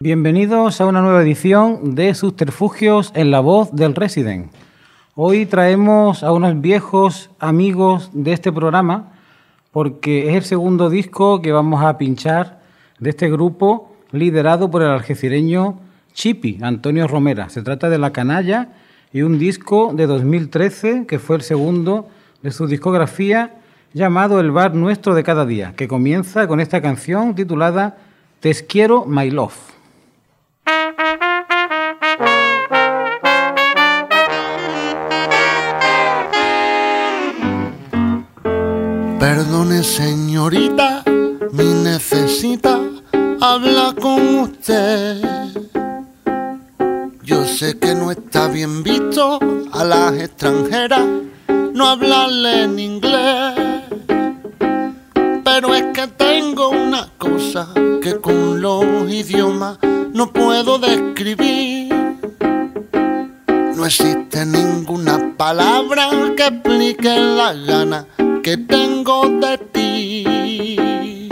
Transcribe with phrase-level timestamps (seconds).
[0.00, 4.50] Bienvenidos a una nueva edición de Subterfugios en la voz del Resident.
[5.14, 9.17] Hoy traemos a unos viejos amigos de este programa
[9.78, 12.58] porque es el segundo disco que vamos a pinchar
[12.98, 15.78] de este grupo liderado por el algecireño
[16.12, 17.48] Chipi, Antonio Romera.
[17.48, 18.72] Se trata de La Canalla
[19.12, 22.08] y un disco de 2013 que fue el segundo
[22.42, 23.54] de su discografía
[23.92, 27.98] llamado El bar nuestro de cada día, que comienza con esta canción titulada
[28.40, 29.77] Te quiero, my love.
[39.18, 41.02] Perdone señorita,
[41.50, 42.78] mi necesita
[43.40, 45.20] habla con usted.
[47.24, 49.40] Yo sé que no está bien visto
[49.72, 51.02] a las extranjeras
[51.74, 53.54] no hablarle en inglés.
[55.44, 57.68] Pero es que tengo una cosa
[58.00, 59.78] que con los idiomas
[60.12, 61.92] no puedo describir.
[63.76, 68.06] No existe ninguna palabra que explique la gana
[68.48, 71.28] que tengo de ti.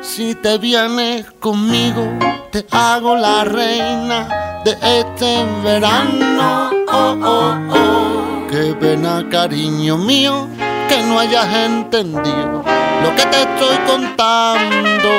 [0.00, 2.02] Si te vienes conmigo,
[2.50, 6.70] te hago la reina de este verano.
[6.90, 8.46] Oh, oh, oh.
[8.50, 10.48] Qué pena, cariño mío,
[10.88, 12.64] que no hayas entendido
[13.02, 15.10] lo que te estoy contando.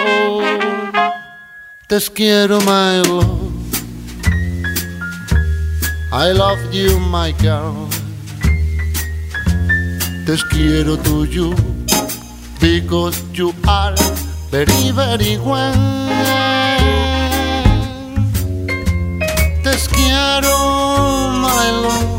[1.85, 3.53] Te quiero, my love.
[6.11, 8.04] I love you, my girl.
[10.25, 11.53] Te quiero to you
[12.59, 13.95] because you are
[14.49, 15.73] very, very well.
[19.63, 20.57] Te quiero,
[21.45, 22.15] my love.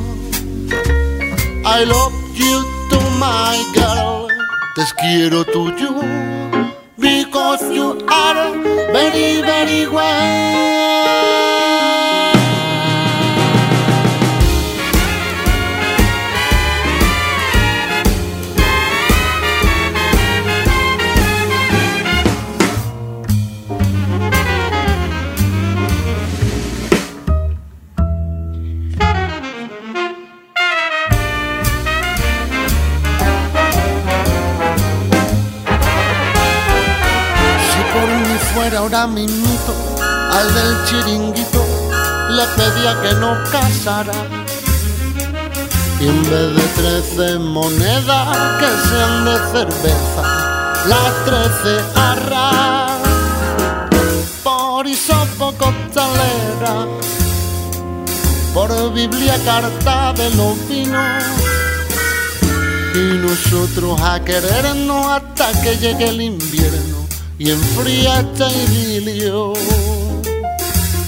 [1.67, 4.29] I love you to my girl.
[4.77, 5.93] Te quiero to you
[6.97, 8.53] because you are
[8.93, 11.46] very, very well.
[38.87, 39.75] Ahora mismito
[40.33, 41.65] al del chiringuito
[42.31, 44.13] le pedía que no casara.
[45.99, 50.23] Y en vez de trece monedas que sean de cerveza,
[50.87, 53.01] las trece arras
[54.45, 56.87] por hisopo costalera,
[58.55, 61.25] por Biblia carta de los vinos.
[62.95, 67.06] Y nosotros a querernos hasta que llegue el invierno
[67.39, 69.53] y enfría este idilio.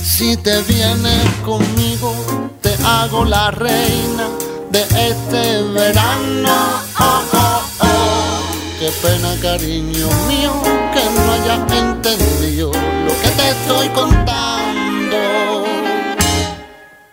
[0.02, 2.14] Si te vienes conmigo,
[2.60, 4.28] te hago la reina
[4.70, 6.52] de este verano.
[6.98, 8.40] Oh, oh, oh.
[8.78, 10.52] Qué pena, cariño mío,
[10.92, 15.64] que no hayas entendido lo que te estoy contando.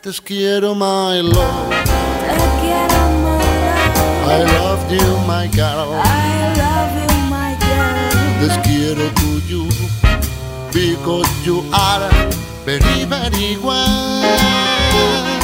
[0.01, 1.69] Te quiero, my love.
[1.69, 4.25] Te quiero, my love.
[4.27, 5.93] I love you, my girl.
[6.03, 6.34] I.
[8.47, 9.67] Quiero to you
[10.72, 12.09] because you are
[12.63, 15.34] very, very well.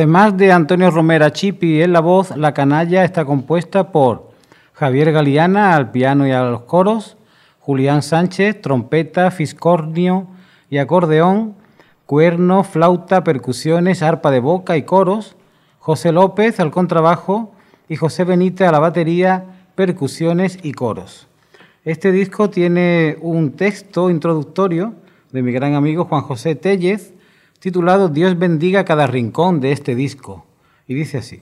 [0.00, 4.30] Además de Antonio Romera Chipi en la voz, la canalla está compuesta por
[4.72, 7.18] Javier Galeana al piano y a los coros,
[7.58, 10.26] Julián Sánchez, trompeta, fiscornio
[10.70, 11.54] y acordeón,
[12.06, 15.36] cuerno, flauta, percusiones, arpa de boca y coros,
[15.80, 17.52] José López al contrabajo
[17.86, 19.44] y José Benítez a la batería,
[19.74, 21.28] percusiones y coros.
[21.84, 24.94] Este disco tiene un texto introductorio
[25.30, 27.12] de mi gran amigo Juan José Tellez,
[27.60, 30.46] titulado Dios bendiga cada rincón de este disco.
[30.88, 31.40] Y dice así,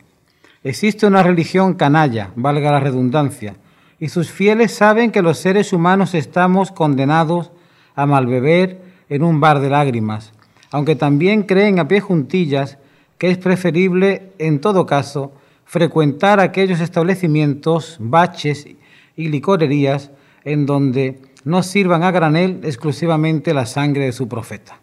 [0.62, 3.56] existe una religión canalla, valga la redundancia,
[3.98, 7.50] y sus fieles saben que los seres humanos estamos condenados
[7.94, 10.32] a malbeber en un bar de lágrimas,
[10.70, 12.78] aunque también creen a pie juntillas
[13.16, 15.32] que es preferible, en todo caso,
[15.64, 18.68] frecuentar aquellos establecimientos, baches
[19.16, 20.10] y licorerías
[20.44, 24.80] en donde no sirvan a granel exclusivamente la sangre de su profeta.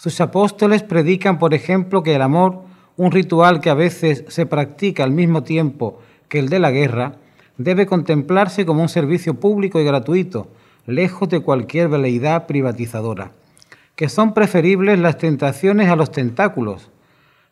[0.00, 2.62] Sus apóstoles predican, por ejemplo, que el amor,
[2.96, 5.98] un ritual que a veces se practica al mismo tiempo
[6.30, 7.16] que el de la guerra,
[7.58, 10.48] debe contemplarse como un servicio público y gratuito,
[10.86, 13.32] lejos de cualquier veleidad privatizadora,
[13.94, 16.88] que son preferibles las tentaciones a los tentáculos.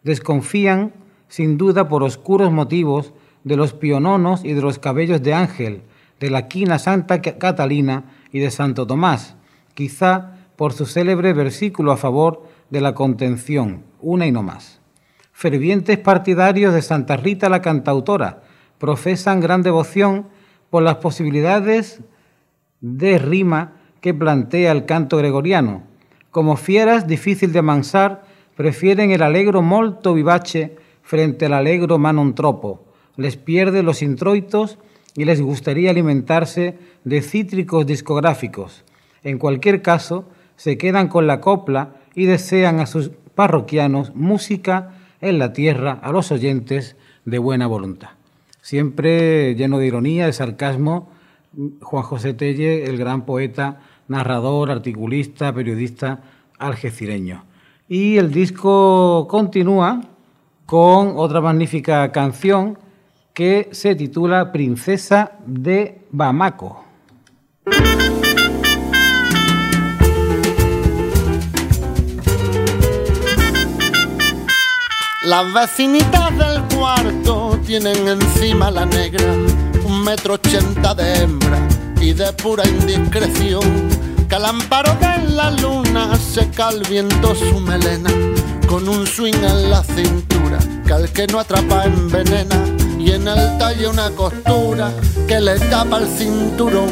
[0.03, 0.95] Desconfían,
[1.29, 3.13] sin duda, por oscuros motivos,
[3.45, 5.83] de los piononos y de los cabellos de ángel,
[6.19, 9.37] de la quina Santa Catalina y de Santo Tomás,
[9.75, 14.81] quizá por su célebre versículo a favor de la contención, una y no más.
[15.33, 18.43] Fervientes partidarios de Santa Rita la cantautora
[18.79, 20.27] profesan gran devoción
[20.69, 22.01] por las posibilidades
[22.81, 25.85] de rima que plantea el canto gregoriano.
[26.33, 28.25] Como fieras difícil de amansar,
[28.57, 32.85] prefieren el alegro molto vivace frente al alegro manontropo.
[33.15, 34.81] Les pierde los introitos
[35.15, 38.85] y les gustaría alimentarse de cítricos discográficos.
[39.23, 40.27] En cualquier caso,
[40.59, 44.91] se quedan con la copla y desean a sus parroquianos música
[45.21, 48.11] en la tierra a los oyentes de buena voluntad.
[48.61, 51.11] Siempre lleno de ironía, de sarcasmo,
[51.81, 56.23] Juan José Telle, el gran poeta, narrador, articulista, periodista
[56.59, 57.45] algecireño.
[57.89, 60.03] Y el disco continúa
[60.67, 62.79] con otra magnífica canción
[63.33, 66.85] que se titula Princesa de Bamako.
[75.29, 79.35] Las vecinitas del cuarto tienen encima la negra
[79.85, 81.59] un metro ochenta de hembra
[82.01, 83.61] y de pura indiscreción.
[84.27, 88.09] Que al amparo de la luna seca el viento su melena
[88.67, 92.57] con un swing en la cintura que al que no atrapa envenena
[92.99, 94.95] y en el talle una costura
[95.27, 96.89] que le tapa el cinturón.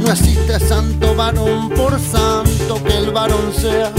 [0.00, 3.92] No existe santo varón por santo que el varón sea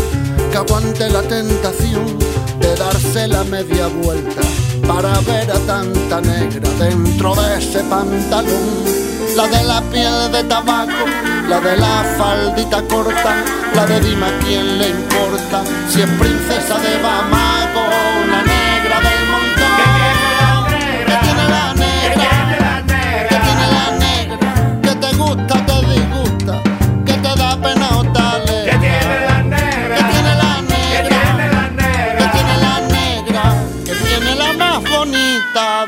[0.51, 2.19] que aguante la tentación
[2.59, 4.42] de darse la media vuelta
[4.86, 9.01] para ver a tanta negra dentro de ese pantalón.
[9.38, 11.06] La de la piel de tabaco,
[11.48, 13.36] la de la faldita corta,
[13.75, 15.63] la de Dima, ¿quién le importa?
[15.89, 17.50] Si es princesa de Bamako,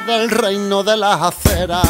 [0.06, 1.88] del reino de las aceras.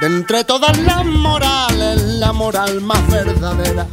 [0.00, 1.01] De entre todas las
[2.52, 3.86] moral más verdadera,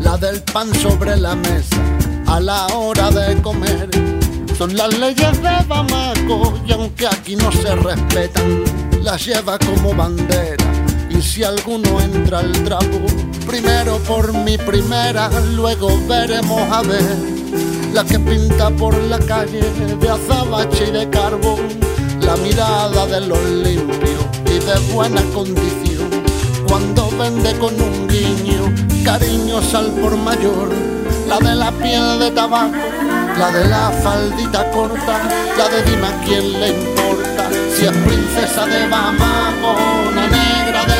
[0.00, 1.76] la del pan sobre la mesa
[2.26, 3.90] a la hora de comer.
[4.56, 8.64] Son las leyes de Bamako y aunque aquí no se respetan,
[9.02, 10.64] las lleva como bandera.
[11.10, 12.98] Y si alguno entra al trapo,
[13.46, 17.16] primero por mi primera, luego veremos a ver
[17.92, 19.60] la que pinta por la calle
[20.00, 21.60] de azabache y de carbón,
[22.22, 25.87] la mirada de los limpios y de buena condición.
[26.68, 28.72] Cuando vende con un guiño,
[29.04, 30.68] cariños al por mayor,
[31.26, 32.76] la de la piel de tabaco,
[33.38, 35.22] la de la faldita corta,
[35.56, 37.48] la de Dima, ¿quién le importa?
[37.74, 39.74] Si es princesa de Bamako,
[40.10, 40.97] una negra del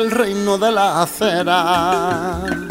[0.00, 2.69] del reino de la acera.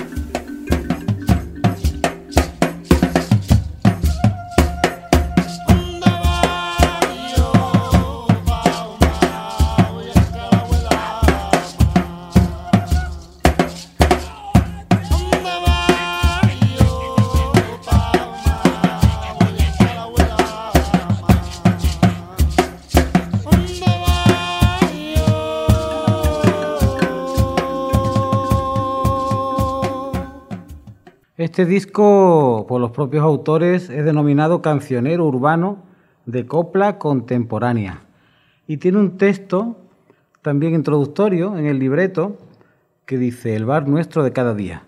[31.59, 35.83] Este disco, por los propios autores, es denominado cancionero urbano
[36.25, 38.03] de copla contemporánea
[38.65, 39.75] y tiene un texto
[40.41, 42.37] también introductorio en el libreto
[43.05, 44.83] que dice el bar nuestro de cada día.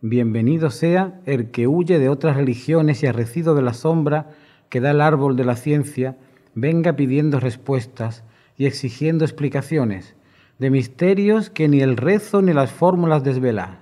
[0.00, 4.30] Bienvenido sea el que huye de otras religiones y arrecido de la sombra
[4.70, 6.16] que da el árbol de la ciencia,
[6.54, 8.24] venga pidiendo respuestas
[8.56, 10.16] y exigiendo explicaciones
[10.58, 13.80] de misterios que ni el rezo ni las fórmulas desvela.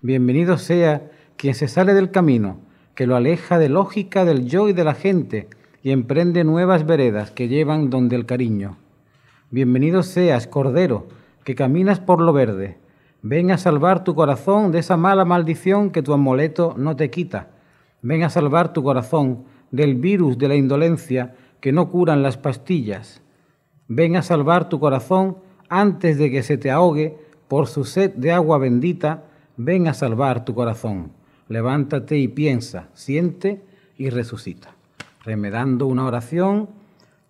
[0.00, 2.58] Bienvenido sea quien se sale del camino,
[2.94, 5.48] que lo aleja de lógica del yo y de la gente
[5.82, 8.78] y emprende nuevas veredas que llevan donde el cariño.
[9.50, 11.06] Bienvenido seas, Cordero,
[11.44, 12.78] que caminas por lo verde.
[13.22, 17.50] Ven a salvar tu corazón de esa mala maldición que tu amuleto no te quita.
[18.02, 23.22] Ven a salvar tu corazón del virus de la indolencia que no curan las pastillas.
[23.88, 25.38] Ven a salvar tu corazón
[25.68, 27.16] antes de que se te ahogue
[27.48, 29.24] por su sed de agua bendita.
[29.56, 31.15] Ven a salvar tu corazón.
[31.48, 33.62] Levántate y piensa, siente
[33.96, 34.74] y resucita.
[35.24, 36.68] Remedando una oración,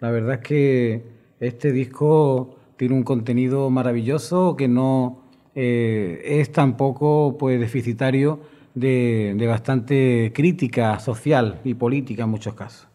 [0.00, 1.04] la verdad es que
[1.40, 5.22] este disco tiene un contenido maravilloso que no
[5.54, 8.40] eh, es tampoco pues, deficitario
[8.74, 12.88] de, de bastante crítica social y política en muchos casos.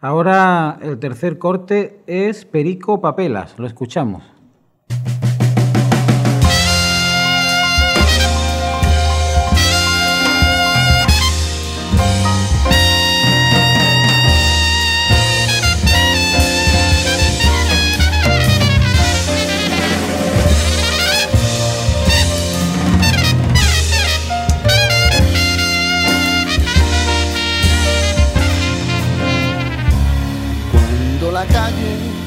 [0.00, 4.35] Ahora el tercer corte es Perico Papelas, lo escuchamos.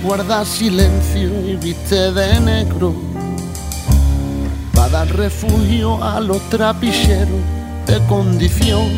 [0.10, 2.96] Guarda silencio y viste de negro,
[4.76, 7.40] va a dar refugio a los trapicheros
[7.86, 8.90] de condición.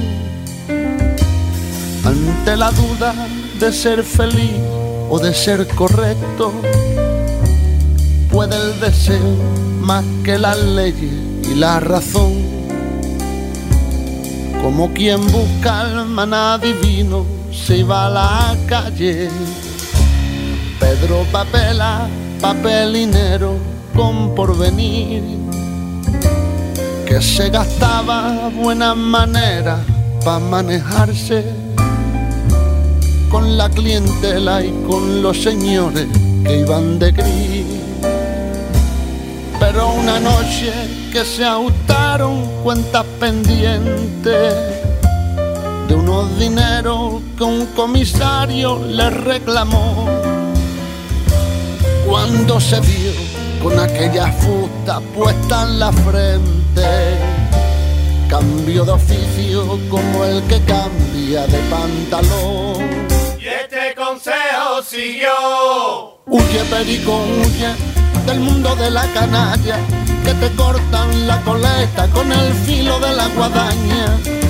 [2.06, 3.14] Ante la duda
[3.60, 4.56] de ser feliz
[5.10, 6.54] o de ser correcto,
[8.32, 9.36] puede el deseo
[9.82, 11.12] más que las leyes
[11.44, 12.32] y la razón.
[14.62, 19.28] Como quien busca el maná divino se iba a la calle.
[20.92, 22.10] Pedro Papela,
[22.42, 23.56] papelinero
[23.96, 25.24] con porvenir,
[27.08, 29.80] que se gastaba buenas maneras
[30.26, 31.46] para manejarse
[33.30, 36.08] con la clientela y con los señores
[36.44, 37.66] que iban de gris.
[39.62, 40.74] Pero una noche
[41.14, 44.56] que se ajustaron cuentas pendientes
[45.88, 50.21] de unos dineros que un comisario le reclamó.
[52.06, 53.12] Cuando se vio
[53.62, 57.18] con aquella fusta puesta en la frente,
[58.30, 63.08] cambió de oficio como el que cambia de pantalón.
[63.40, 66.22] Y este consejo siguió.
[66.26, 67.70] Huye perico, huye
[68.26, 69.78] del mundo de la canalla,
[70.24, 74.41] que te cortan la coleta con el filo de la guadaña.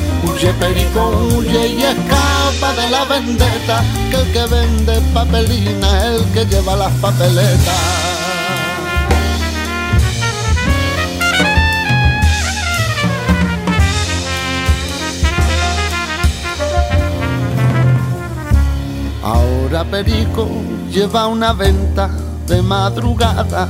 [0.42, 6.32] Huye perico, huye y escapa de la vendetta, que el que vende papelina es el
[6.32, 7.76] que lleva las papeletas.
[19.22, 20.48] Ahora Perico
[20.90, 22.10] lleva una venta
[22.48, 23.70] de madrugada,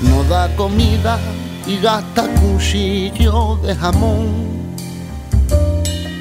[0.00, 1.18] no da comida
[1.66, 4.55] y gasta cuchillo de jamón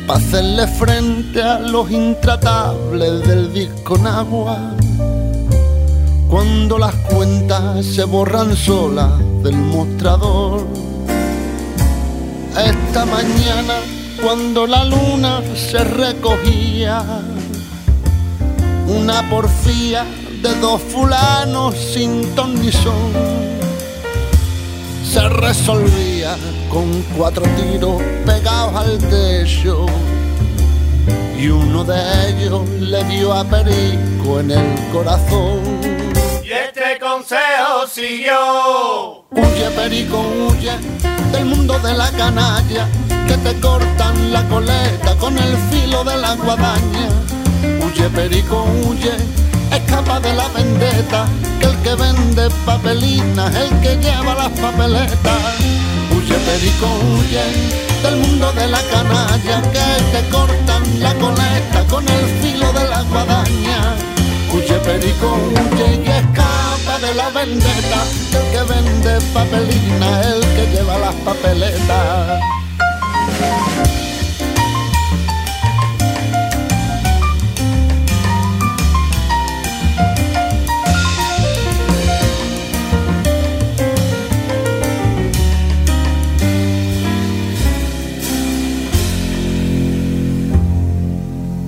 [0.08, 4.58] para hacerle frente a los intratables del disco Nagua.
[6.30, 9.12] Cuando las cuentas se borran solas
[9.44, 10.66] del mostrador.
[12.58, 13.76] Esta mañana,
[14.22, 17.04] cuando la luna se recogía,
[18.88, 20.06] una porfía
[20.42, 23.46] de dos fulanos sin ton ni son
[25.16, 26.15] se resolvía
[26.70, 29.86] con cuatro tiros pegados al techo
[31.38, 35.62] y uno de ellos le dio a Perico en el corazón.
[36.44, 39.26] Y este consejo siguió.
[39.32, 40.72] Huye Perico, huye
[41.32, 42.88] del mundo de la canalla
[43.28, 47.10] que te cortan la coleta con el filo de la guadaña.
[47.84, 49.12] Huye Perico, huye,
[49.72, 51.26] escapa de la vendetta,
[51.60, 55.56] que el que vende papelina es el que lleva las papeletas.
[56.34, 57.44] Perico, huye
[58.02, 63.04] del mundo de la canalla que te cortan la coleta con el filo de la
[63.04, 63.96] guadaña.
[64.52, 68.04] Huye Perico, huye y escapa de la vendetta,
[68.34, 72.42] el que vende papelina el que lleva las papeletas.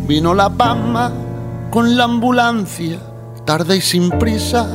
[0.07, 1.11] Vino la Pama
[1.69, 2.97] con la ambulancia,
[3.43, 4.65] tarde y sin prisa.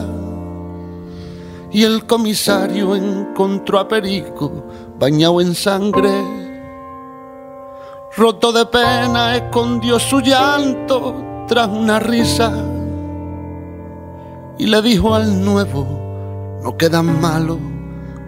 [1.70, 4.66] Y el comisario encontró a Perico
[4.98, 6.12] bañado en sangre.
[8.14, 11.14] Roto de pena, escondió su llanto
[11.48, 12.52] tras una risa.
[14.58, 17.58] Y le dijo al nuevo, no quedan malos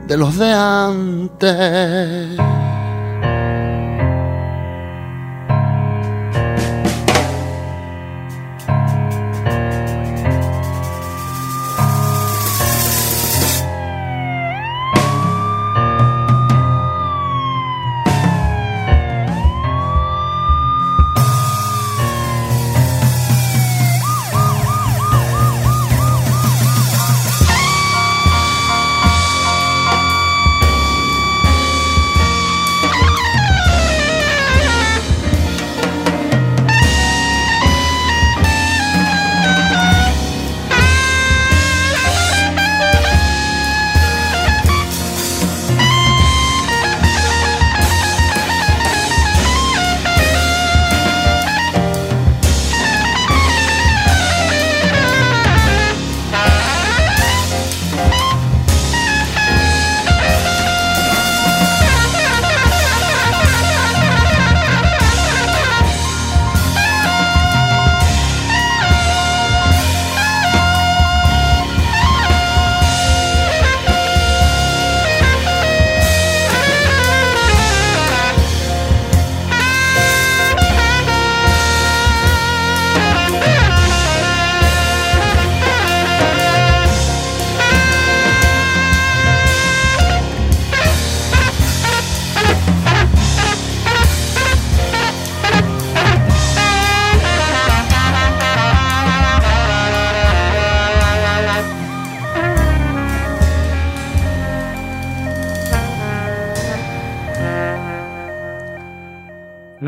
[0.08, 2.40] de los de antes.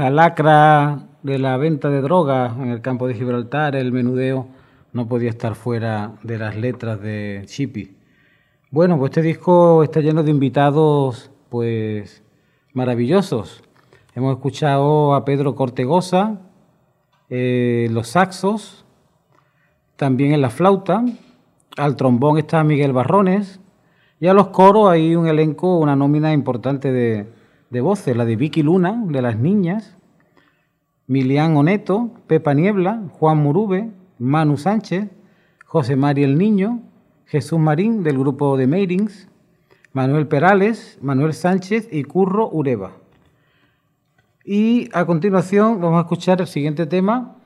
[0.07, 4.47] La lacra de la venta de drogas en el campo de Gibraltar, el menudeo,
[4.93, 7.97] no podía estar fuera de las letras de Chippy.
[8.71, 12.23] Bueno, pues este disco está lleno de invitados, pues
[12.73, 13.65] maravillosos.
[14.15, 16.39] Hemos escuchado a Pedro Cortegosa,
[17.29, 18.85] eh, los saxos,
[19.97, 21.05] también en la flauta,
[21.77, 23.59] al trombón está Miguel Barrones,
[24.21, 27.27] y a los coros hay un elenco, una nómina importante de,
[27.71, 29.96] de voces, la de Vicky Luna, de las niñas,
[31.07, 35.09] Milián Oneto, Pepa Niebla, Juan Murube, Manu Sánchez,
[35.65, 36.83] José María el Niño,
[37.27, 39.29] Jesús Marín del grupo de Meirings,
[39.93, 42.93] Manuel Perales, Manuel Sánchez y Curro Ureba.
[44.45, 47.37] Y a continuación vamos a escuchar el siguiente tema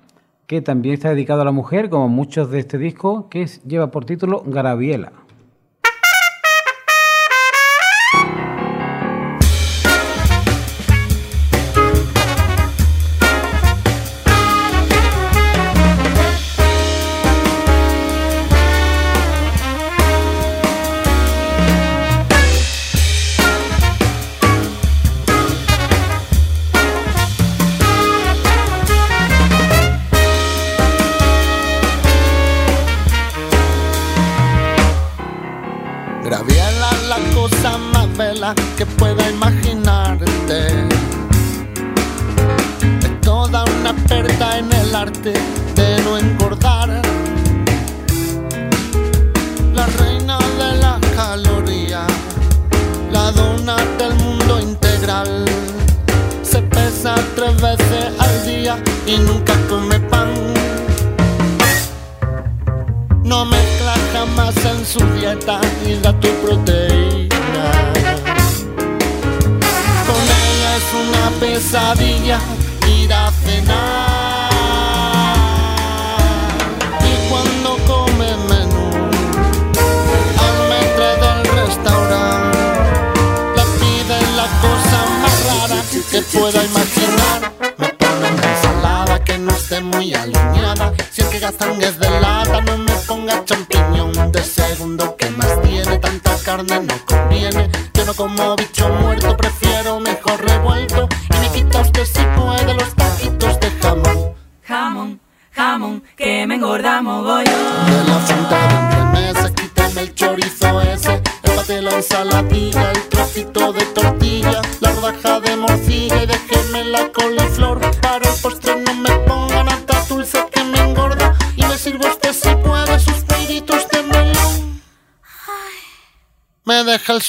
[0.46, 4.04] que también está dedicado a la mujer, como muchos de este disco, que lleva por
[4.04, 5.12] título Garabiela.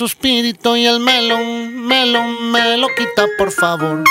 [0.02, 4.04] Suspirito y el melón, melón, me lo quita por favor.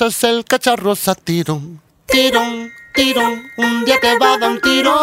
[0.00, 1.80] Es el cacharro tirón.
[2.06, 4.98] Tirón, tirón, un día te va a dar un tirón.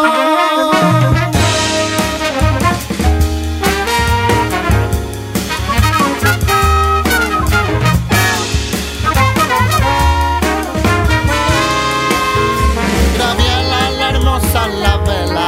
[13.14, 15.46] Graviela la hermosa la vela,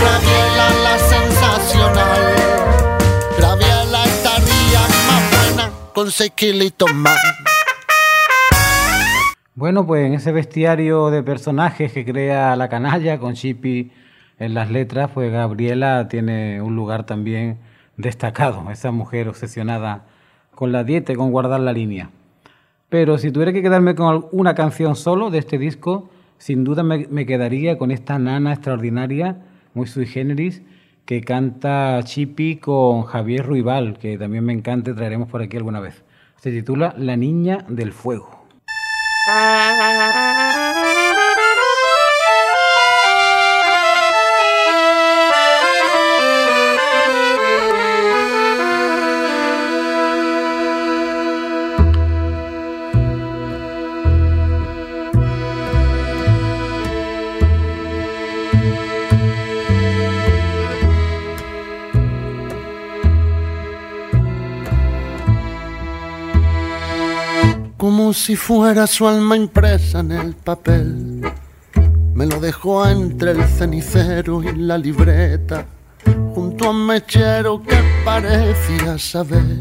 [0.00, 2.34] Graviela la sensacional,
[3.38, 7.20] Graviela estaría más buena con seis kilitos más.
[9.72, 13.90] Bueno, pues en ese bestiario de personajes que crea la canalla con Chippy
[14.38, 17.56] en las letras, pues Gabriela tiene un lugar también
[17.96, 20.04] destacado, esa mujer obsesionada
[20.54, 22.10] con la dieta y con guardar la línea.
[22.90, 27.24] Pero si tuviera que quedarme con una canción solo de este disco, sin duda me,
[27.24, 29.38] quedaría con esta nana extraordinaria,
[29.72, 30.60] muy sui generis,
[31.06, 35.80] que canta Chippy con Javier Ruibal, que también me encanta y traeremos por aquí alguna
[35.80, 36.04] vez.
[36.36, 38.41] Se titula La Niña del Fuego.
[39.24, 40.41] Thank you.
[68.14, 71.22] Si fuera su alma impresa en el papel.
[72.14, 75.64] Me lo dejó entre el cenicero y la libreta,
[76.34, 79.56] junto a un mechero que parecía saber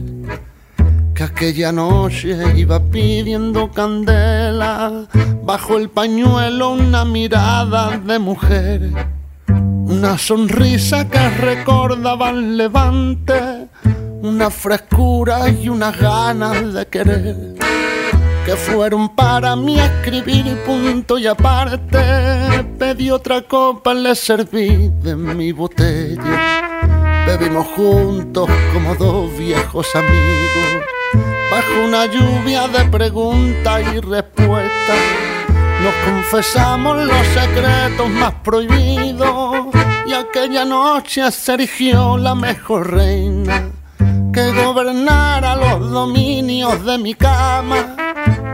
[1.13, 5.07] que aquella noche iba pidiendo candela,
[5.43, 8.91] bajo el pañuelo una mirada de mujer,
[9.47, 13.67] una sonrisa que recordaba el levante,
[14.21, 17.60] una frescura y unas ganas de querer
[18.45, 21.99] que fueron para mí a escribir y punto y aparte.
[22.79, 26.61] Pedí otra copa, le serví de mi botella.
[27.25, 30.83] Bebimos juntos como dos viejos amigos,
[31.51, 34.97] bajo una lluvia de preguntas y respuestas.
[35.83, 39.67] Nos confesamos los secretos más prohibidos
[40.05, 43.71] y aquella noche se erigió la mejor reina
[44.33, 48.10] que gobernara los dominios de mi cama.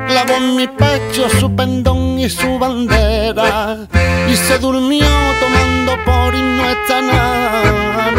[0.08, 3.88] Clavó en mi pecho su pendón y su bandera
[4.30, 5.06] y se durmió
[5.40, 8.12] tomando por esta nana.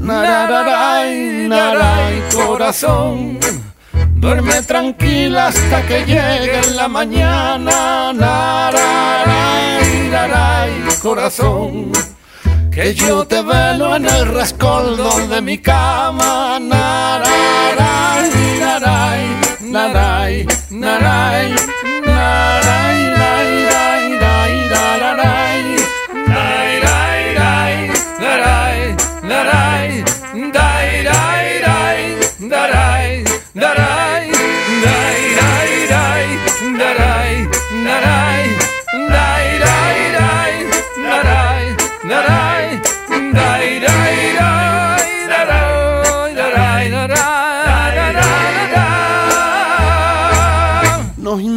[0.00, 3.38] Nararay, naray, corazón.
[4.14, 8.12] Duerme tranquila hasta que llegue la mañana.
[8.12, 11.92] Nararay, naray, corazón
[12.72, 16.58] que yo te velo en el rescoldo de mi cama.
[16.58, 18.11] Nararay,
[19.72, 21.48] naray, naray,
[22.04, 25.62] naray, naray, naray, naray, naray,
[26.28, 27.78] naray,
[28.22, 28.80] naray,
[29.30, 29.88] naray,
[30.40, 30.71] naray,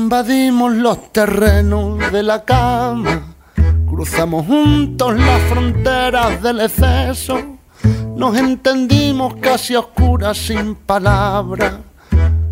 [0.05, 3.33] invadimos los terrenos de la cama,
[3.89, 7.39] cruzamos juntos las fronteras del exceso,
[8.15, 11.77] nos entendimos casi oscuras sin palabras.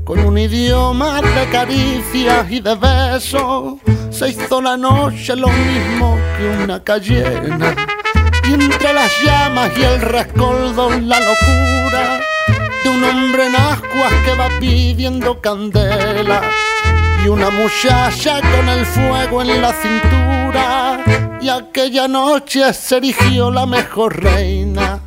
[0.04, 3.76] Con un idioma de caricias y de besos
[4.10, 7.76] se hizo la noche lo mismo que una cayena.
[8.50, 12.20] Y entre las llamas y el rescoldo la locura
[12.84, 16.42] de un hombre en ascuas que va pidiendo candela
[17.24, 21.04] y una muchacha con el fuego en la cintura.
[21.42, 25.00] Y aquella noche se erigió la mejor reina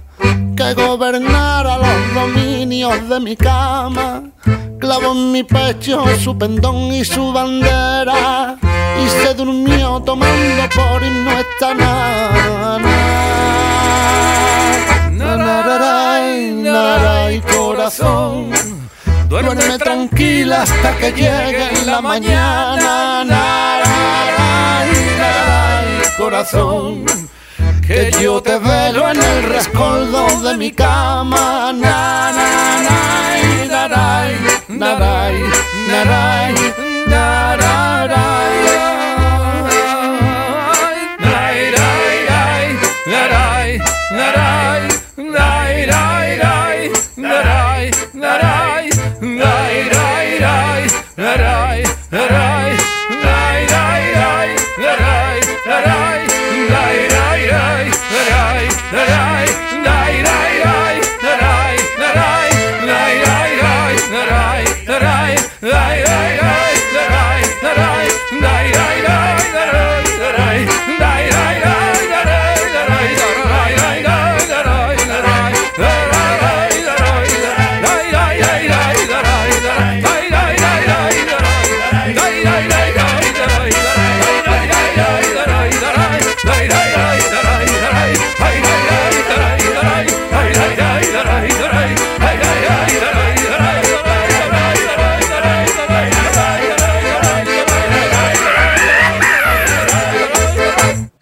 [0.56, 4.22] que gobernara los dominios de mi cama.
[4.78, 8.56] Clavó en mi pecho su pendón y su bandera
[9.02, 12.78] y se durmió tomando por esta nana.
[15.12, 18.75] Nararay, naray, corazón.
[19.28, 23.24] Duerme tranquila hasta que llegue la mañana.
[23.24, 25.86] Naray, naray,
[26.16, 27.04] corazón.
[27.86, 31.72] Que yo te velo en el rescoldo de mi cama.
[31.72, 34.34] Naray, naray,
[34.68, 35.42] naray,
[35.88, 36.54] naray,
[37.08, 37.75] naray,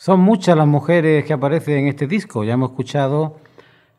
[0.04, 2.44] Son muchas las mujeres que aparecen en este disco.
[2.44, 3.38] Ya hemos escuchado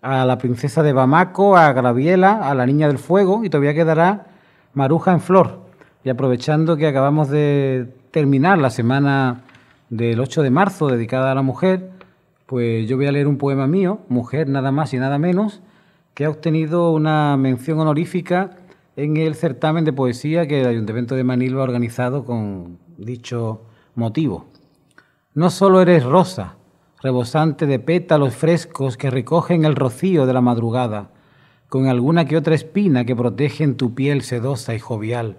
[0.03, 4.27] a la princesa de Bamako, a Graviela, a la niña del fuego y todavía quedará
[4.75, 5.61] Maruja en flor.
[6.03, 9.45] Y aprovechando que acabamos de terminar la semana
[9.89, 11.89] del 8 de marzo dedicada a la mujer,
[12.45, 15.63] pues yo voy a leer un poema mío, Mujer nada más y nada menos,
[16.13, 18.57] que ha obtenido una mención honorífica
[18.95, 23.63] en el certamen de poesía que el Ayuntamiento de Manilva ha organizado con dicho
[23.95, 24.45] motivo.
[25.35, 26.55] No solo eres rosa,
[27.03, 31.11] rebosante de pétalos frescos que recogen el rocío de la madrugada,
[31.67, 35.35] con alguna que otra espina que protege en tu piel sedosa y jovial.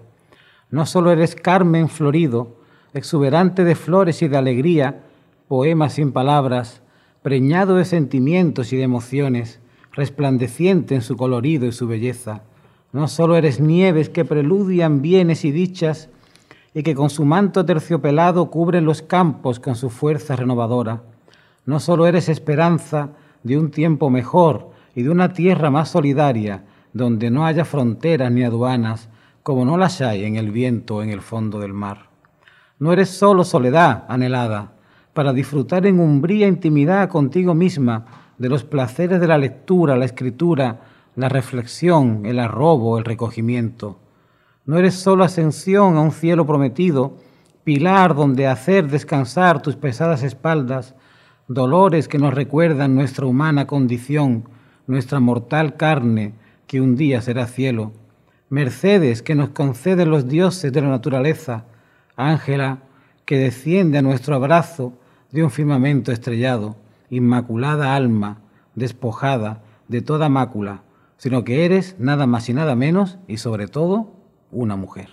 [0.69, 2.57] No solo eres Carmen florido,
[2.93, 5.01] exuberante de flores y de alegría,
[5.47, 6.83] poema sin palabras,
[7.23, 9.59] preñado de sentimientos y de emociones,
[9.93, 12.43] resplandeciente en su colorido y su belleza.
[12.91, 16.11] No solo eres nieves que preludian bienes y dichas,
[16.73, 21.01] y que con su manto terciopelado cubren los campos con su fuerza renovadora.
[21.65, 23.09] No solo eres esperanza
[23.43, 28.43] de un tiempo mejor y de una tierra más solidaria, donde no haya fronteras ni
[28.43, 29.09] aduanas,
[29.43, 32.09] como no las hay en el viento o en el fondo del mar.
[32.79, 34.73] No eres solo soledad anhelada,
[35.13, 38.05] para disfrutar en umbría intimidad contigo misma
[38.37, 40.81] de los placeres de la lectura, la escritura,
[41.15, 43.97] la reflexión, el arrobo, el recogimiento.
[44.67, 47.15] No eres solo ascensión a un cielo prometido,
[47.63, 50.93] pilar donde hacer descansar tus pesadas espaldas,
[51.47, 54.43] dolores que nos recuerdan nuestra humana condición,
[54.85, 56.33] nuestra mortal carne
[56.67, 57.93] que un día será cielo,
[58.49, 61.63] mercedes que nos conceden los dioses de la naturaleza,
[62.17, 62.79] Ángela
[63.23, 64.91] que desciende a nuestro abrazo
[65.31, 66.75] de un firmamento estrellado,
[67.09, 68.41] inmaculada alma,
[68.75, 70.83] despojada de toda mácula,
[71.15, 74.16] sino que eres nada más y nada menos y sobre todo
[74.51, 75.09] una mujer.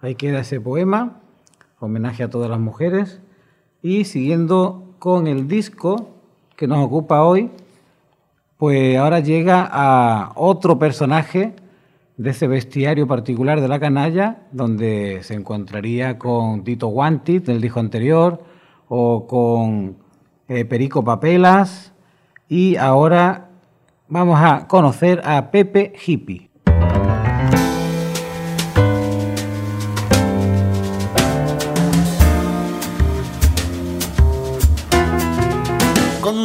[0.00, 1.20] Ahí queda ese poema,
[1.78, 3.20] homenaje a todas las mujeres,
[3.82, 6.10] y siguiendo con el disco
[6.56, 7.50] que nos ocupa hoy,
[8.56, 11.54] pues ahora llega a otro personaje
[12.18, 17.80] de ese bestiario particular de la canalla, donde se encontraría con Tito Guantit, del disco
[17.80, 18.44] anterior,
[18.88, 19.96] o con
[20.48, 21.94] eh, Perico Papelas,
[22.48, 23.48] y ahora
[24.08, 26.49] vamos a conocer a Pepe Hippie.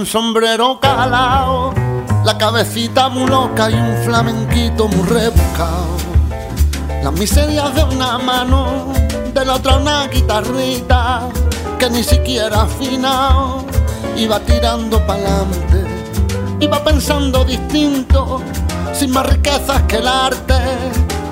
[0.06, 1.74] Sombrero calao,
[2.24, 5.98] la cabecita muy loca y un flamenquito muy rebuscado.
[7.04, 8.94] Las miserias de una mano,
[9.34, 11.30] de la otra una guitarrita
[11.80, 13.66] que ni siquiera afinado
[14.18, 15.86] iba tirando pa'lante,
[16.60, 18.42] iba pensando distinto,
[18.94, 20.56] sin más riquezas que el arte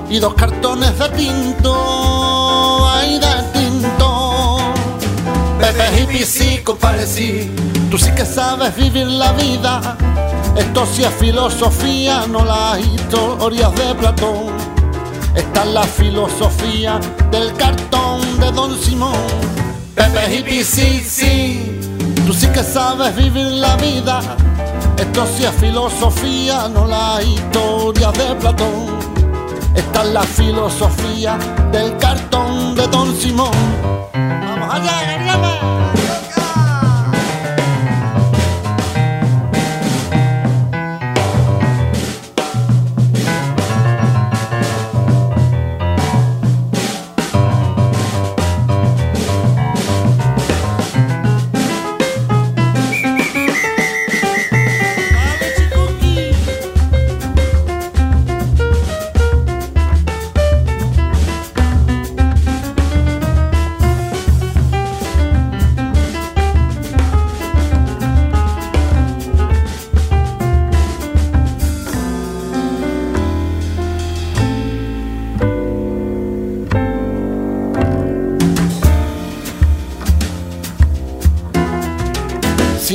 [0.09, 3.52] y dos cartones de tinto, ay de.
[5.97, 7.51] Hippie sí, compadre sí,
[7.89, 9.97] tú sí que sabes vivir la vida,
[10.55, 14.53] esto sí es filosofía, no las historias de Platón.
[15.35, 16.99] Esta es la filosofía
[17.31, 19.13] del cartón de Don Simón.
[19.95, 21.79] Pepe hippie sí, sí,
[22.27, 24.21] tú sí que sabes vivir la vida.
[24.97, 28.99] Esto sí es filosofía, no la historia de Platón.
[29.75, 31.37] Esta es la filosofía
[31.71, 34.02] del cartón de Don Simón.
[34.73, 35.82] Oke, ini apa?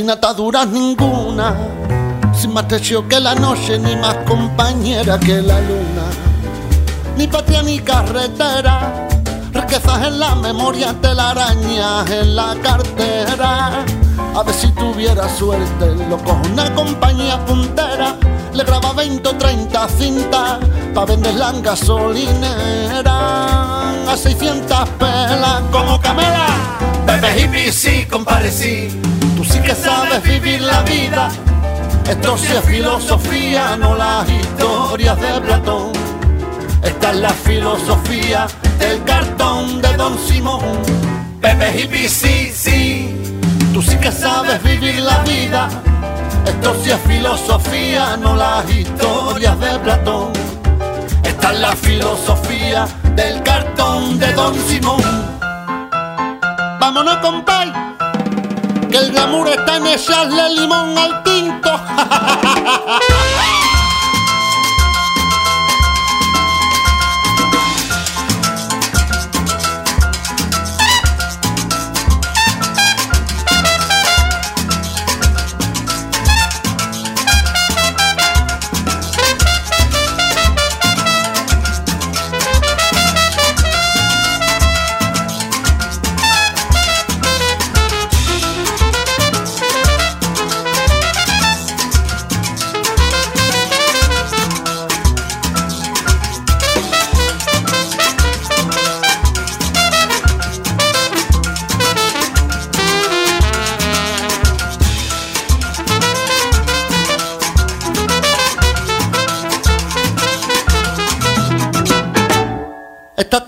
[0.09, 1.55] Sin ataduras ninguna,
[2.33, 6.05] sin más techo que la noche, ni más compañera que la luna,
[7.15, 9.07] ni patria ni carretera,
[9.53, 13.85] riquezas en la memoria, telarañas en la cartera.
[14.35, 18.15] A ver si tuviera suerte, loco, una compañía puntera,
[18.51, 20.57] le graba 20 o 30 cintas,
[20.95, 23.11] pa' venderla en gasolinera,
[24.11, 26.78] a 600 pelas como camela.
[27.19, 28.87] Pepe hippie sí, compadre sí.
[29.35, 31.27] Tú sí que sabes vivir la vida.
[32.09, 35.91] Esto sí es filosofía, no las historias de Platón.
[36.81, 38.47] Esta es la filosofía
[38.79, 40.61] del cartón de Don Simón.
[41.41, 43.13] Pepe hippie sí, sí.
[43.73, 45.67] Tú sí que sabes vivir la vida.
[46.45, 50.31] Esto sí es filosofía, no las historias de Platón.
[51.23, 55.28] Esta es la filosofía del cartón de Don Simón.
[56.79, 57.71] Vámonos, compay,
[58.89, 61.69] que el glamour está en echarle limón al tinto.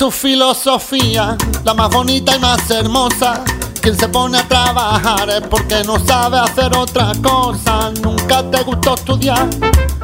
[0.02, 3.43] tu filosofía, la más bonita y más hermosa.
[3.82, 7.91] Quien se pone a trabajar es porque no sabe hacer otra cosa.
[8.02, 9.47] Nunca te gustó estudiar,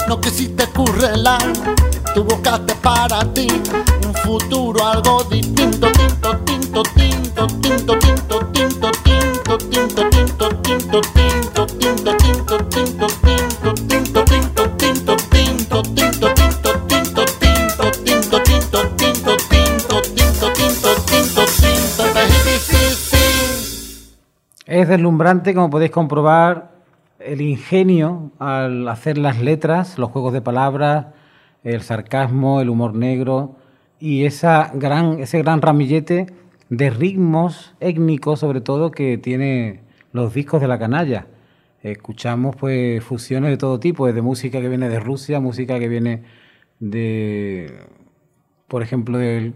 [0.08, 1.42] no quisiste currelar.
[2.14, 3.48] Tú buscaste para ti
[4.06, 5.92] un futuro algo distinto.
[5.92, 11.02] Tinto, tinto, tinto, tinto, tinto, tinto, tinto, tinto, tinto.
[11.02, 11.37] tinto,
[24.78, 26.70] Es deslumbrante, como podéis comprobar,
[27.18, 31.08] el ingenio al hacer las letras, los juegos de palabras,
[31.64, 33.56] el sarcasmo, el humor negro
[34.00, 36.28] y esa gran, ese gran ramillete
[36.70, 41.26] de ritmos étnicos, sobre todo, que tiene los discos de la canalla.
[41.82, 46.22] Escuchamos pues fusiones de todo tipo, desde música que viene de Rusia, música que viene
[46.80, 47.80] de,
[48.68, 49.54] por ejemplo, de,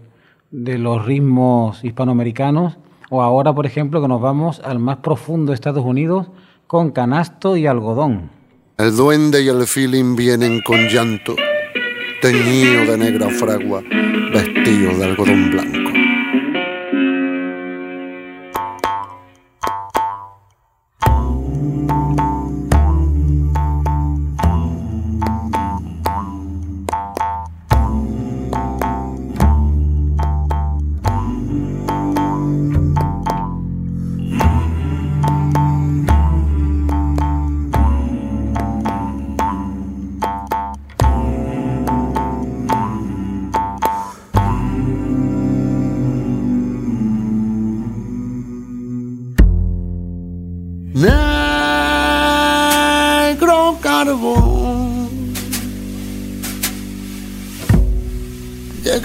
[0.50, 2.76] de los ritmos hispanoamericanos,
[3.14, 6.28] o ahora, por ejemplo, que nos vamos al más profundo de Estados Unidos
[6.66, 8.30] con canasto y algodón.
[8.78, 11.36] El duende y el feeling vienen con llanto,
[12.22, 13.82] teñido de negra fragua,
[14.32, 15.81] vestido de algodón blanco.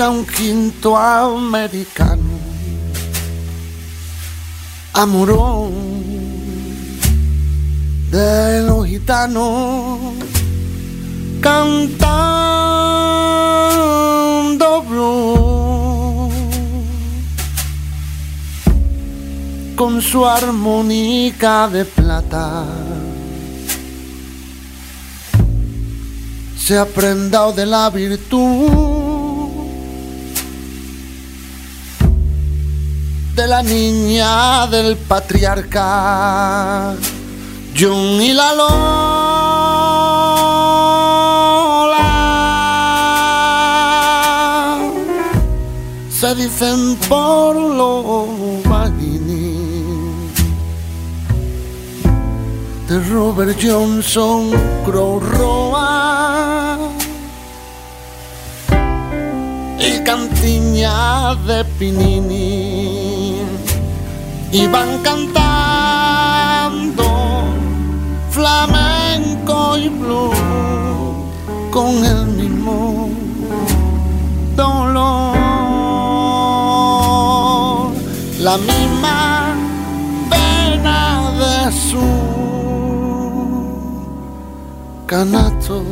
[0.09, 2.39] Un quinto americano,
[4.93, 5.97] amorón.
[8.11, 9.99] De los gitanos,
[11.41, 12.01] cantando
[14.83, 15.46] blues
[19.77, 22.65] con su armónica de plata.
[26.57, 28.97] Se ha prendado de la virtud
[33.35, 36.95] de la niña del patriarca.
[37.79, 38.97] John y la Lola
[46.09, 48.46] se dicen por los
[52.87, 54.51] de Robert Johnson,
[54.85, 56.77] Crow Roa.
[59.77, 63.41] Y cantiña de Pinini.
[64.51, 65.83] Y van cantando
[68.31, 70.37] flamenco y blues
[71.71, 73.09] con el mismo
[74.55, 75.41] dolor,
[78.39, 79.53] la misma
[80.29, 82.26] pena de su
[85.07, 85.83] κανάτο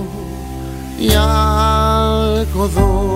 [0.97, 1.28] για
[2.53, 3.16] κοδό.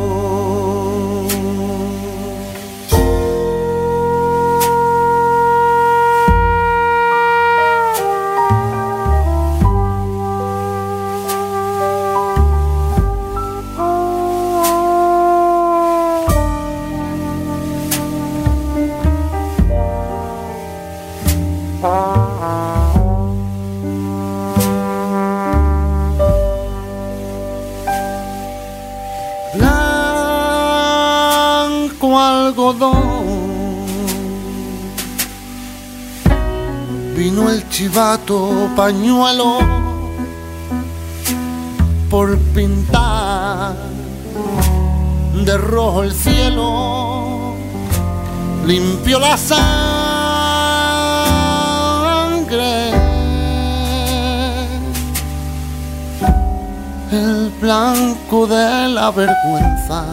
[21.81, 22.18] Oh.
[37.79, 39.59] Chivato pañuelo
[42.09, 43.73] por pintar
[45.45, 47.55] de rojo el cielo,
[48.65, 49.61] limpió la sangre,
[57.13, 60.03] el blanco de la vergüenza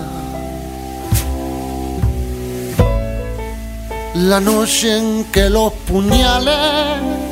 [4.15, 7.27] la noche en que los puñales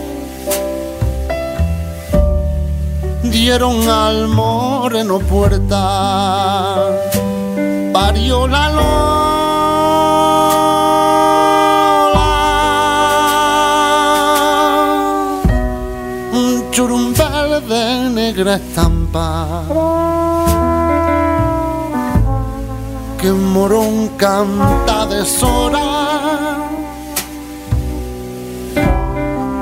[3.34, 6.76] dieron al moreno puerta,
[7.92, 9.10] parió la lola,
[16.32, 19.64] un churumbel de negra estampa.
[23.18, 26.54] Que morón canta de sola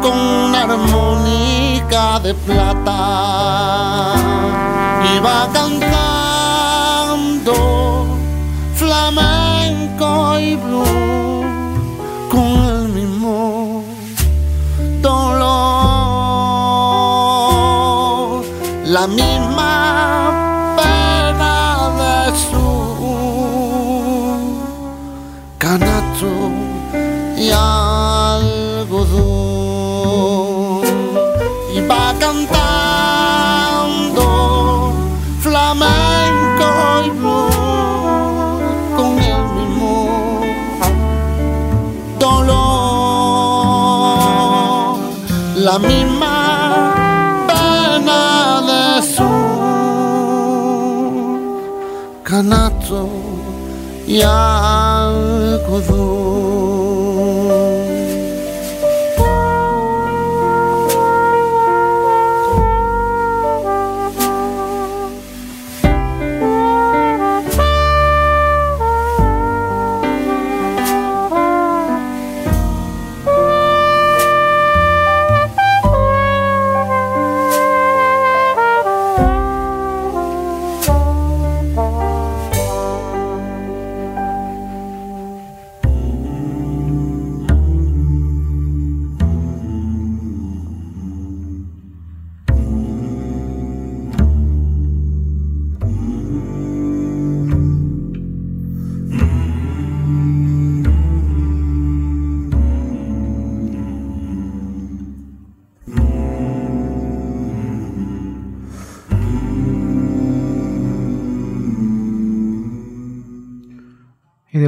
[0.03, 0.67] con una
[1.93, 4.15] de plata
[5.15, 7.53] iba cantando
[8.75, 11.45] flamenco y blues
[12.31, 13.85] con el mismo
[15.03, 15.43] dolor,
[18.87, 19.52] la misma
[45.63, 46.95] la misma
[47.47, 48.85] pena de
[49.15, 49.31] su
[52.25, 53.09] canasto
[54.09, 55.63] y algodón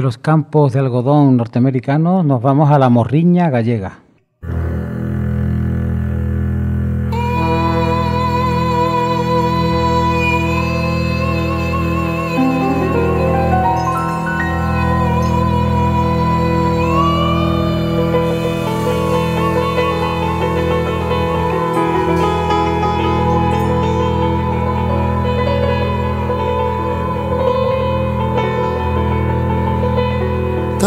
[0.05, 4.04] los campos de algodón norteamericanos nos vamos a la morriña gallega.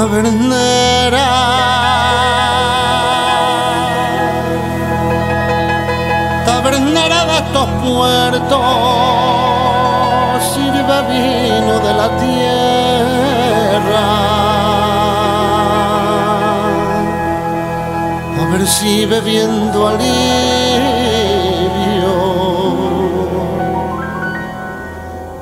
[0.09, 1.29] Tabernera.
[6.47, 8.61] Tabernera de estos puertos,
[10.55, 14.07] sirve vino de la tierra.
[18.41, 20.09] A ver si bebiendo alivio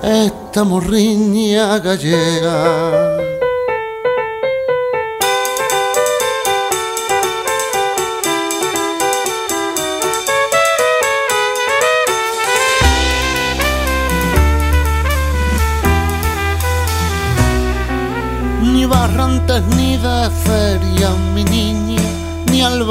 [0.02, 3.05] esta morriña gallega.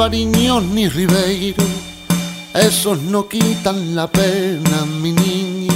[0.09, 1.63] Ni ribeiro.
[2.53, 5.73] Esos no quitan la pena, mi niña,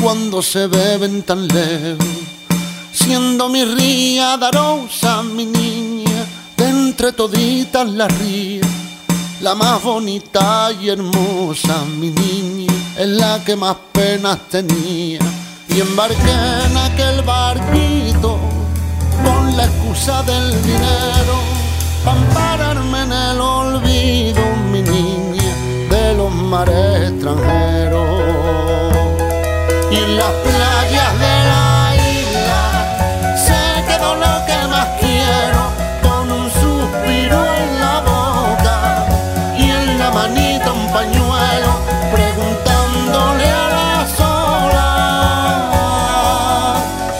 [0.00, 2.06] cuando se beben tan lejos.
[2.92, 6.24] Siendo mi ría darosa, mi niña,
[6.56, 8.68] de entre toditas las rías,
[9.40, 15.18] la más bonita y hermosa, mi niña, es la que más penas tenía.
[15.68, 18.38] Y embarqué en aquel barquito
[19.24, 21.61] con la excusa del dinero
[22.04, 25.54] para ampararme en el olvido, mi niña,
[25.90, 28.08] de los mares extranjeros
[29.90, 32.62] y en las playas de la isla
[33.46, 35.62] se quedó lo que más quiero
[36.02, 39.06] con un suspiro en la boca
[39.56, 41.72] y en la manita un pañuelo
[42.12, 44.88] preguntándole a la sola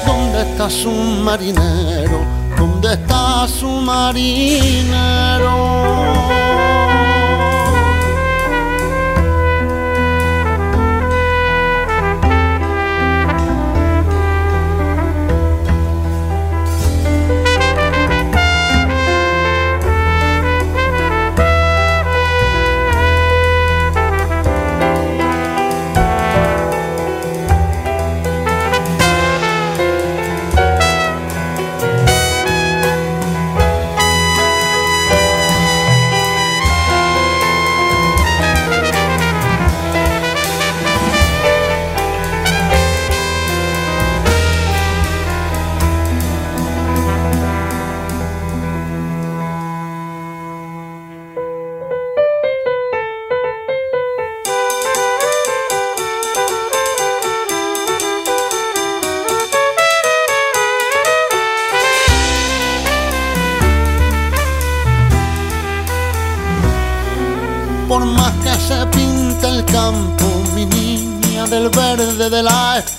[0.07, 2.41] ¿Dónde está su marinero?
[2.93, 4.93] ¿Dónde está su marinero?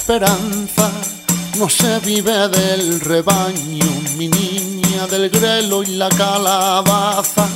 [0.06, 3.86] No se vive del rebaño,
[4.18, 7.48] mi niña del grelo y la calabaza.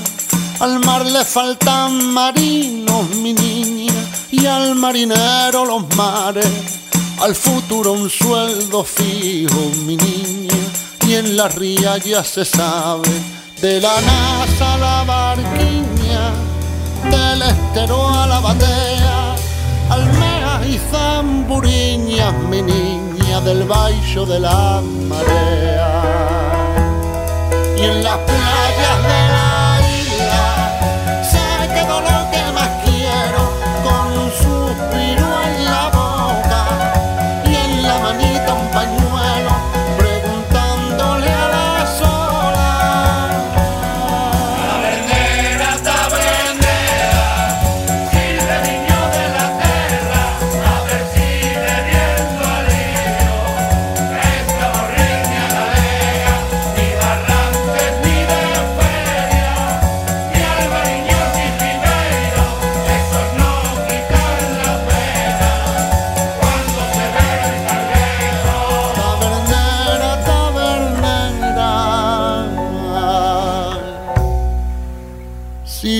[0.62, 3.94] Al mar le faltan marinos, mi niña,
[4.32, 6.48] y al marinero los mares.
[7.20, 10.56] Al futuro un sueldo fijo, mi niña,
[11.06, 13.10] y en la ría ya se sabe.
[13.62, 16.32] De la NASA a la barquiña,
[17.12, 19.36] del estero a la batea,
[19.90, 20.27] y
[21.48, 26.04] zamburiñas, mi niña, del baixo de la marea.
[27.78, 29.27] Y en las playas de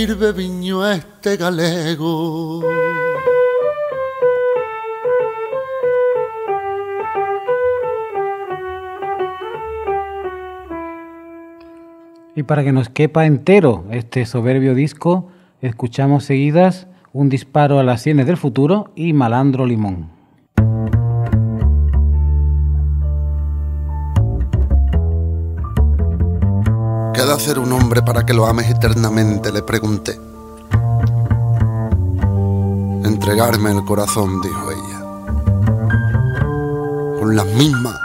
[0.08, 2.62] sirve viño a este galego.
[12.36, 15.28] Y para que nos quepa entero este soberbio disco,
[15.62, 20.17] escuchamos seguidas Un disparo a las sienes del futuro y Malandro Limón.
[27.28, 29.52] ¿Qué ha de hacer un hombre para que lo ames eternamente?
[29.52, 30.18] Le pregunté.
[33.04, 35.00] Entregarme el corazón, dijo ella.
[37.20, 38.00] Con las mismas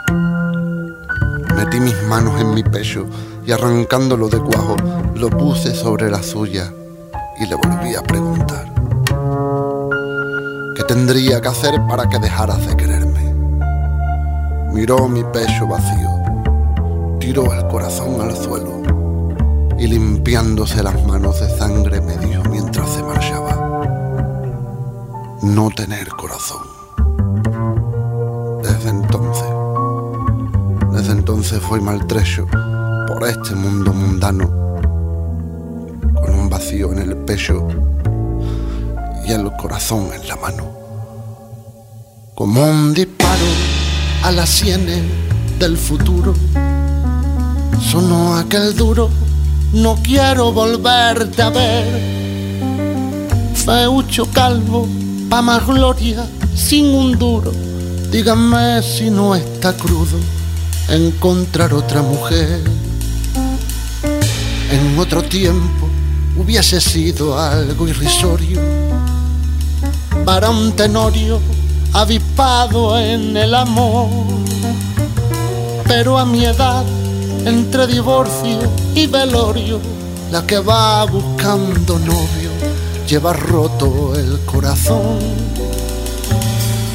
[1.54, 3.06] metí mis manos en mi pecho
[3.46, 4.74] y arrancándolo de cuajo
[5.14, 6.72] lo puse sobre la suya
[7.38, 8.74] y le volví a preguntar.
[10.74, 13.32] ¿Qué tendría que hacer para que dejaras de quererme?
[14.72, 16.10] Miró mi pecho vacío,
[17.20, 18.82] tiró el corazón al suelo
[19.78, 23.52] y limpiándose las manos de sangre me dijo mientras se marchaba,
[25.42, 26.62] no tener corazón.
[28.62, 29.46] Desde entonces,
[30.92, 32.46] desde entonces fui maltrecho
[33.08, 34.48] por este mundo mundano,
[36.14, 37.66] con un vacío en el pecho
[39.26, 40.70] y el corazón en la mano.
[42.34, 43.46] Como un disparo
[44.24, 45.02] a las sienes
[45.58, 46.34] del futuro,
[47.80, 49.10] sonó aquel duro
[49.72, 52.12] no quiero volverte a ver.
[53.54, 54.86] Feucho calvo,
[55.28, 57.52] pa' más gloria, sin un duro.
[58.10, 60.18] Díganme si no está crudo
[60.88, 62.60] encontrar otra mujer.
[64.70, 65.88] En otro tiempo
[66.36, 68.60] hubiese sido algo irrisorio.
[70.24, 71.40] Varón tenorio,
[71.92, 74.08] avispado en el amor.
[75.86, 76.84] Pero a mi edad
[77.44, 78.58] entre divorcio
[78.94, 79.80] y velorio,
[80.30, 82.50] la que va buscando novio
[83.06, 85.18] lleva roto el corazón.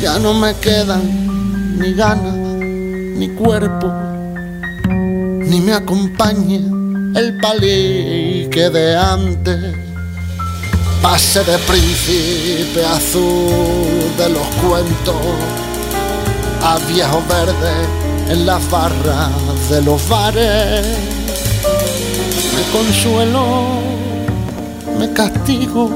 [0.01, 3.91] Ya no me quedan ni ganas, ni cuerpo,
[4.87, 6.59] ni me acompaña
[7.15, 9.75] el palique de antes.
[11.01, 13.51] Pase de príncipe azul
[14.17, 15.15] de los cuentos
[16.63, 19.31] a viejo verde en las barras
[19.69, 20.85] de los bares.
[22.55, 23.79] Me consuelo,
[24.99, 25.89] me castigo,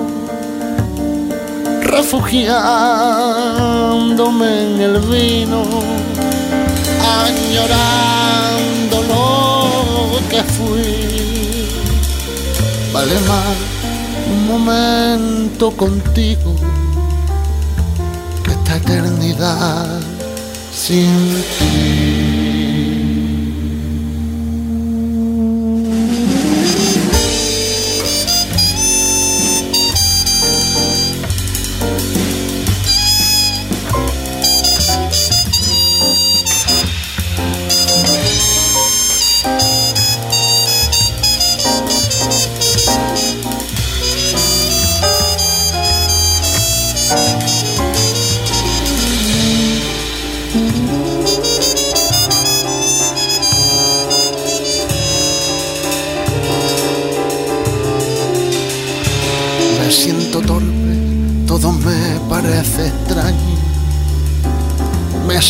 [1.81, 5.63] refugiándome en el vino,
[7.23, 9.27] añorando lo
[10.29, 11.67] que fui.
[12.93, 13.57] Vale más
[14.31, 16.55] un momento contigo
[18.43, 19.99] que esta eternidad
[20.73, 22.10] sin ti.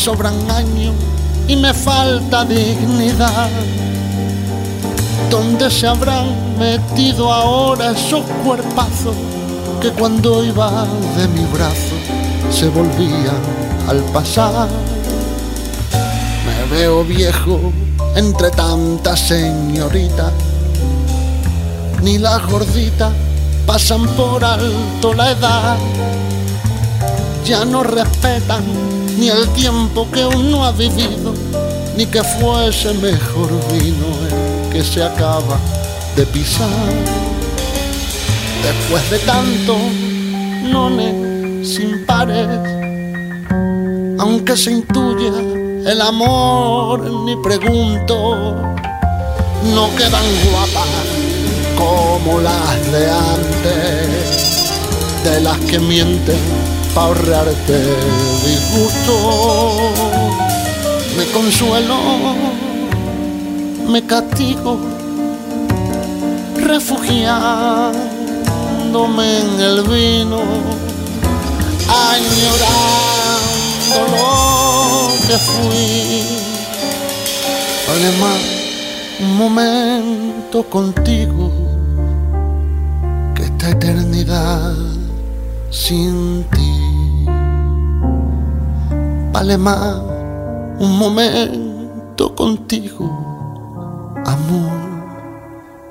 [0.03, 0.95] Sobran años
[1.47, 3.49] y me falta dignidad.
[5.29, 9.15] ¿Dónde se habrán metido ahora esos cuerpazos
[9.79, 10.87] que cuando iba
[11.17, 11.95] de mi brazo
[12.51, 13.41] se volvían
[13.87, 14.69] al pasar?
[16.47, 17.71] Me veo viejo
[18.15, 20.33] entre tantas señoritas,
[22.01, 23.13] ni las gorditas
[23.67, 25.77] pasan por alto la edad,
[27.45, 31.33] ya no respetan ni el tiempo que uno ha vivido,
[31.97, 35.59] ni que fuese mejor vino el que se acaba
[36.15, 36.69] de pisar.
[38.63, 39.77] Después de tanto,
[40.71, 42.47] nones sin pares,
[44.19, 45.33] aunque se intuya
[45.85, 48.55] el amor, ni pregunto,
[49.75, 50.87] no quedan guapas
[51.75, 54.71] como las de antes,
[55.23, 57.97] de las que mienten para ahorrarte
[58.45, 59.15] disgusto.
[61.17, 61.97] Me consuelo,
[63.87, 64.77] me castigo,
[66.55, 70.39] refugiándome en el vino,
[72.09, 74.27] añorando lo
[75.27, 76.23] que fui.
[77.87, 78.41] Vale más
[79.19, 81.51] un momento contigo
[83.35, 84.75] que esta eternidad
[85.69, 86.60] sin ti.
[89.31, 89.95] Vale más
[90.79, 93.05] un momento contigo,
[94.25, 94.71] amor,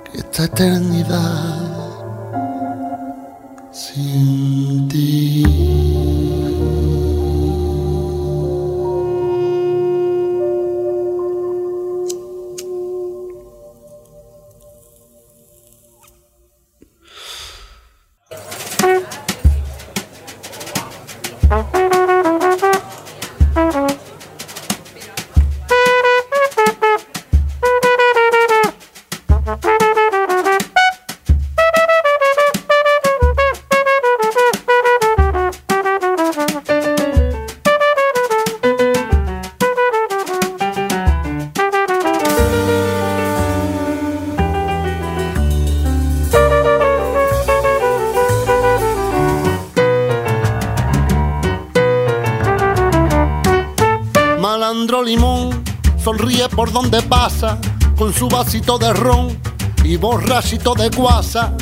[0.05, 1.71] que esta eternidad
[3.73, 5.90] sin ti.
[56.61, 57.57] Por donde pasa
[57.97, 59.35] con su vasito de ron
[59.83, 61.55] y borrachito de guasa.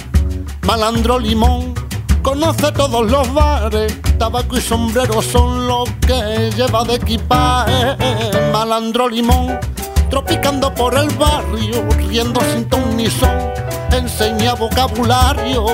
[0.63, 1.73] Malandro limón
[2.21, 7.97] conoce todos los bares, tabaco y sombrero son lo que lleva de equipaje.
[8.53, 9.61] Malandro limón
[10.11, 13.39] tropicando por el barrio, riendo sin ton ni son,
[13.93, 15.65] enseña vocabulario.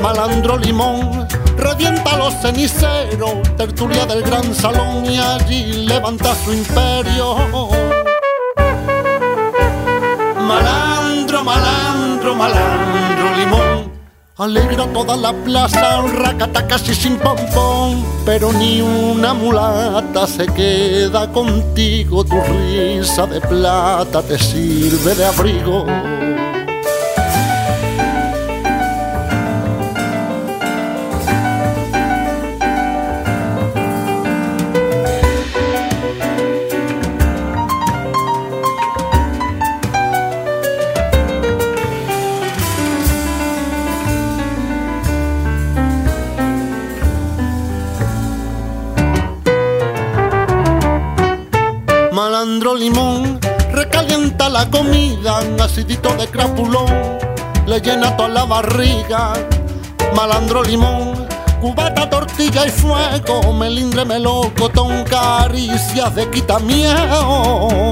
[0.00, 7.91] Malandro limón revienta los ceniceros, tertulia del gran salón y allí levanta su imperio.
[10.52, 13.92] Malandro, malandro, malandro, limón.
[14.36, 22.22] Alegra toda la plaza, racata casi sin pompón, pero ni una mulata se queda contigo,
[22.24, 25.86] tu risa de plata te sirve de abrigo.
[55.72, 56.86] Acidito de crapulón,
[57.66, 59.32] le llena toda la barriga.
[60.14, 61.26] Malandro limón,
[61.62, 67.90] cubata, tortilla y fuego, melindre, melocotón, caricias de quitamiedo.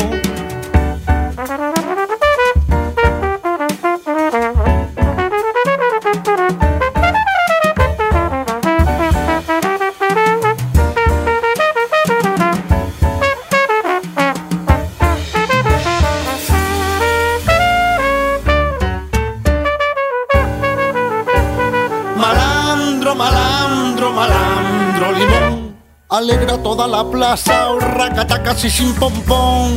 [27.20, 29.72] Plaza, racata casi sin pompón.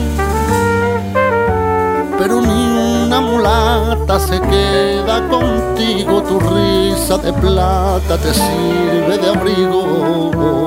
[2.17, 10.62] Pero ni una mulata se queda contigo, tu risa de plata te sirve de abrigo.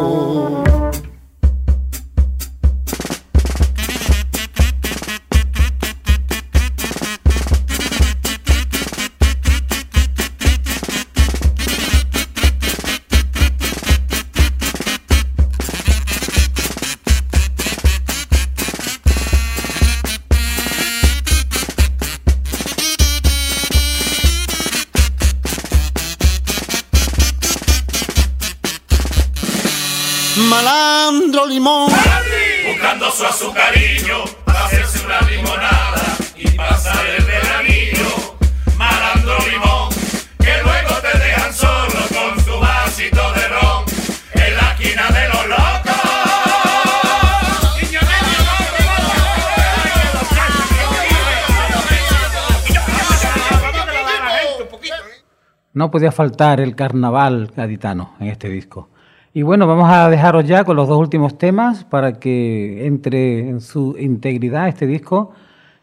[55.97, 58.91] Podía faltar el carnaval gaditano en este disco.
[59.33, 63.63] Y bueno, vamos a dejaros ya con los dos últimos temas para que entre en
[63.63, 65.33] su integridad este disco,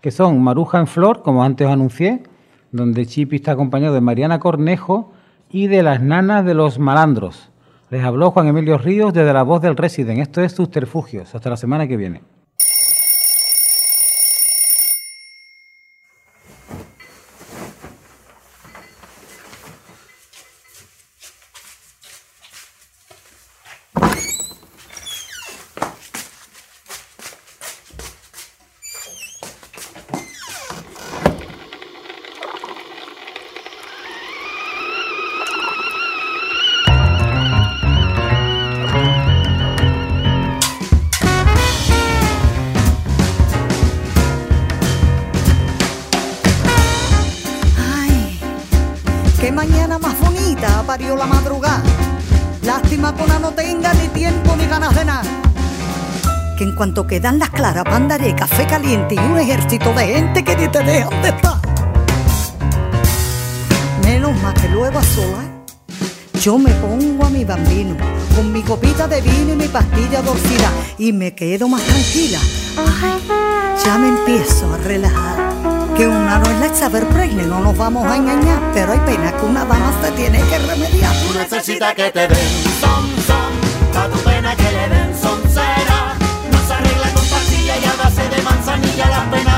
[0.02, 2.22] que son Maruja en Flor, como antes anuncié,
[2.72, 5.12] donde Chipi está acompañado de Mariana Cornejo
[5.50, 7.50] y de las nanas de los malandros.
[7.90, 10.20] Les habló Juan Emilio Ríos desde la voz del Resident.
[10.20, 11.34] Esto es Subterfugios.
[11.34, 12.22] Hasta la semana que viene.
[57.24, 61.22] Quedan las claras, pandaré café caliente y un ejército de gente que ni te dejan
[61.22, 61.56] de estar.
[64.04, 65.46] Menos más que luego a solas,
[66.42, 67.96] yo me pongo a mi bambino
[68.36, 72.40] con mi copita de vino y mi pastilla dorcida y me quedo más tranquila.
[73.86, 75.54] Ya me empiezo a relajar.
[75.96, 79.32] Que una no es la saber pregne, no nos vamos a engañar, pero hay pena
[79.32, 81.14] que una dama se tiene que remediar.
[81.22, 82.38] Tú necesitas que te den
[82.82, 85.03] son, son, pa' tu pena que le den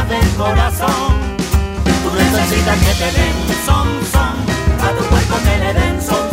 [0.10, 1.14] del corazón.
[2.04, 3.36] Tú necesitas que te den
[3.66, 4.36] son, son,
[4.78, 6.25] pa' tu cuerpo que le den son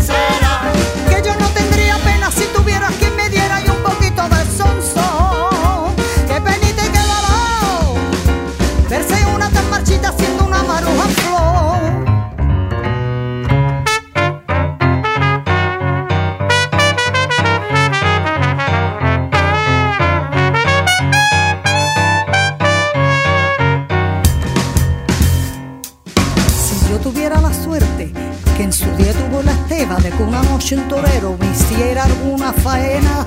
[30.73, 33.27] noche un torero me hiciera alguna faena,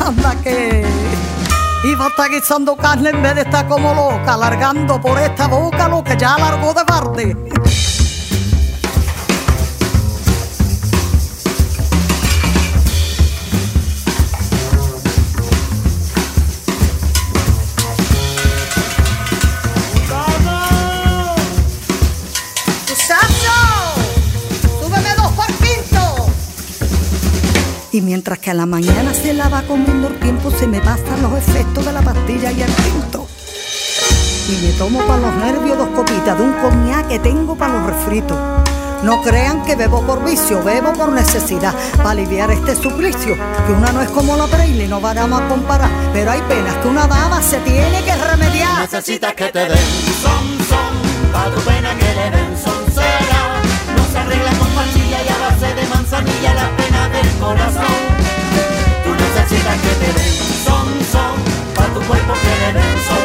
[0.06, 0.84] anda que
[1.84, 5.88] iba a estar guisando carne en vez de estar como loca, alargando por esta boca
[5.88, 7.63] lo que ya largó de barde.
[27.94, 31.22] Y mientras que a la mañana se la va comiendo el tiempo, se me pasan
[31.22, 33.28] los efectos de la pastilla y el tinto.
[34.48, 37.86] Y me tomo para los nervios dos copitas de un coñac que tengo para los
[37.86, 38.36] refritos.
[39.04, 43.36] No crean que bebo por vicio, bebo por necesidad, para aliviar este suplicio.
[43.64, 45.90] Que una no es como la Braille, no vamos a comparar.
[46.12, 48.80] Pero hay penas que una dama se tiene que remediar.
[48.80, 49.78] Necesitas que te den
[57.44, 57.94] corazón.
[59.04, 60.32] Tú necesitas que te den
[60.66, 61.34] son, son,
[61.74, 63.23] pa' tu cuerpo que le den son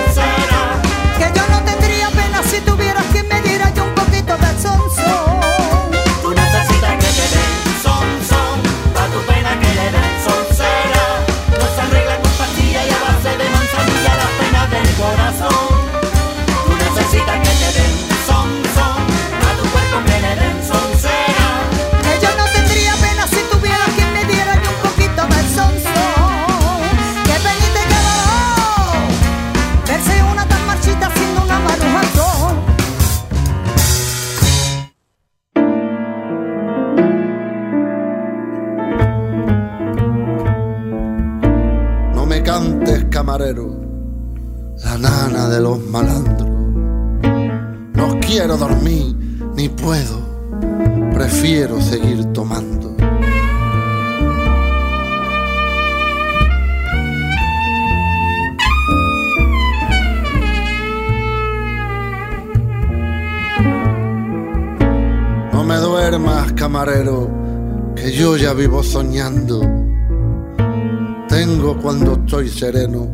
[66.70, 67.28] camarero,
[67.96, 69.60] que yo ya vivo soñando.
[71.28, 73.08] tengo cuando estoy sereno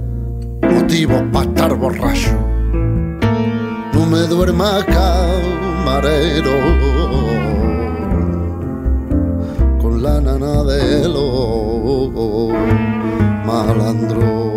[0.62, 2.32] motivos para estar borracho.
[3.94, 6.52] No me duerma camarero
[9.82, 12.12] con la nana de los
[13.46, 14.55] malandro.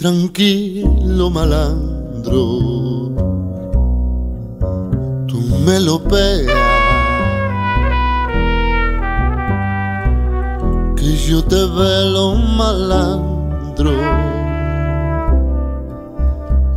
[0.00, 2.42] Tranquilo, malandro.
[5.28, 6.56] Tú me lo peas.
[10.96, 13.92] Que yo te velo, malandro.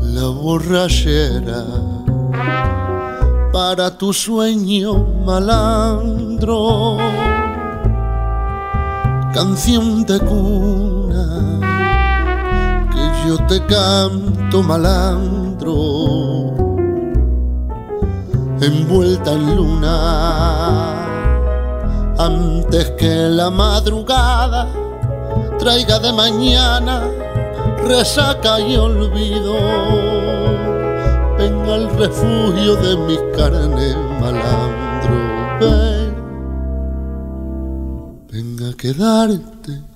[0.01, 1.63] La borrachera
[3.53, 6.97] para tu sueño, malandro.
[9.34, 11.53] Canción de cuna
[13.34, 15.74] yo te canto malandro,
[18.62, 20.94] envuelta en luna,
[22.20, 24.68] antes que la madrugada
[25.58, 27.10] traiga de mañana
[27.88, 29.56] resaca y olvido.
[31.38, 35.16] Venga al refugio de mis carnes, malandro,
[35.60, 36.14] ven,
[38.32, 39.93] venga a quedarte